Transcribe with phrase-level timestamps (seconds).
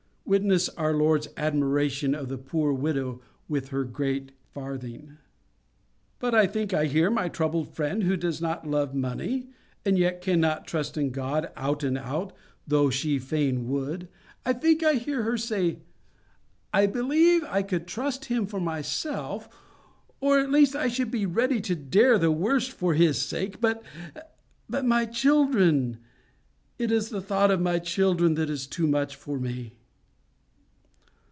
[0.23, 3.19] Witness our Lord's admiration of the poor widow
[3.49, 5.17] with her great farthing.
[6.19, 9.49] "But I think I hear my troubled friend who does not love money,
[9.85, 12.31] and yet cannot trust in God out and out,
[12.65, 15.79] though she fain would,—I think I hear her say,
[16.73, 19.49] "I believe I could trust Him for myself,
[20.21, 23.83] or at least I should be ready to dare the worst for His sake; but
[24.69, 29.73] my children—it is the thought of my children that is too much for me."